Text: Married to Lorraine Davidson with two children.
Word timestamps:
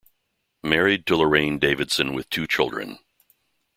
Married 0.63 1.05
to 1.05 1.15
Lorraine 1.15 1.59
Davidson 1.59 2.13
with 2.15 2.27
two 2.31 2.47
children. 2.47 2.97